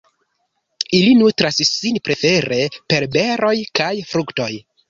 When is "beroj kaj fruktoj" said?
3.19-4.53